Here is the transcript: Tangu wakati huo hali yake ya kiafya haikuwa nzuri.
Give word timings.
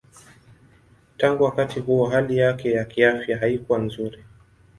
Tangu 1.17 1.43
wakati 1.43 1.79
huo 1.79 2.07
hali 2.09 2.37
yake 2.37 2.71
ya 2.71 2.85
kiafya 2.85 3.37
haikuwa 3.37 3.79
nzuri. 3.79 4.23